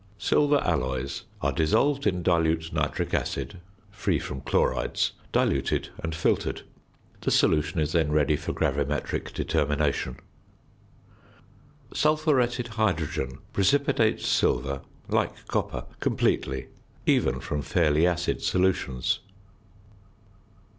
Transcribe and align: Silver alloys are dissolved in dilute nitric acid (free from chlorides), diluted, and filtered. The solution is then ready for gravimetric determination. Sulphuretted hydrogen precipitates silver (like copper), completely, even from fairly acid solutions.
Silver 0.17 0.57
alloys 0.63 1.25
are 1.43 1.51
dissolved 1.51 2.07
in 2.07 2.23
dilute 2.23 2.73
nitric 2.73 3.13
acid 3.13 3.59
(free 3.91 4.17
from 4.17 4.41
chlorides), 4.41 5.11
diluted, 5.31 5.89
and 5.99 6.15
filtered. 6.15 6.63
The 7.21 7.29
solution 7.29 7.79
is 7.79 7.91
then 7.91 8.11
ready 8.11 8.35
for 8.35 8.51
gravimetric 8.51 9.31
determination. 9.31 10.17
Sulphuretted 11.93 12.69
hydrogen 12.69 13.37
precipitates 13.53 14.27
silver 14.27 14.81
(like 15.07 15.45
copper), 15.47 15.85
completely, 15.99 16.69
even 17.05 17.39
from 17.39 17.61
fairly 17.61 18.07
acid 18.07 18.41
solutions. 18.41 19.19